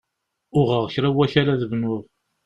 [0.57, 2.01] Uɣeɣ kra wakal ad bnuɣ.